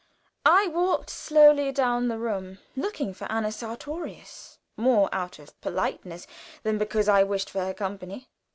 I 0.47 0.65
walked 0.65 1.11
slowly 1.11 1.71
down 1.71 2.07
the 2.07 2.17
room 2.17 2.57
looking 2.75 3.13
for 3.13 3.31
Anna 3.31 3.51
Sartorius, 3.51 4.57
more 4.75 5.07
out 5.13 5.37
of 5.37 5.61
politeness 5.61 6.25
than 6.63 6.79
because 6.79 7.07
I 7.07 7.21
wished 7.21 7.51
for 7.51 7.59
her 7.59 7.75
company. 7.75 8.27